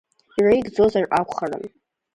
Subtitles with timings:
[0.39, 1.65] Иреигӡозар акәхарын.